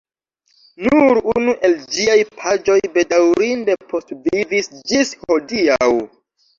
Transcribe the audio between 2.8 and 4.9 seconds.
bedaŭrinde postvivis